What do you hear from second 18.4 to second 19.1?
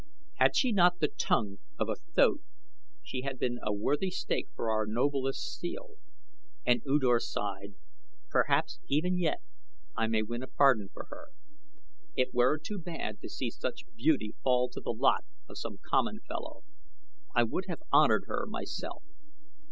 myself."